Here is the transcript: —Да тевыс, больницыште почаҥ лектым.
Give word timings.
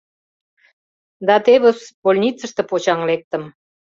—Да 1.27 1.35
тевыс, 1.45 1.79
больницыште 2.03 2.61
почаҥ 2.69 2.99
лектым. 3.09 3.43